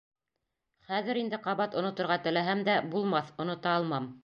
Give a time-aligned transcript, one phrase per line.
[0.91, 4.13] Хәҙер инде ҡабат оноторға теләһәм дә, булмаҫ, онота алмам.